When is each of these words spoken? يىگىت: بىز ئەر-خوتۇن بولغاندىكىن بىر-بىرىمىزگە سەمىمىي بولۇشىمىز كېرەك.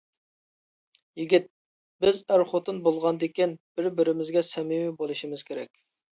يىگىت: 1.19 1.45
بىز 2.05 2.21
ئەر-خوتۇن 2.31 2.81
بولغاندىكىن 2.89 3.55
بىر-بىرىمىزگە 3.75 4.45
سەمىمىي 4.51 4.93
بولۇشىمىز 5.05 5.47
كېرەك. 5.53 5.73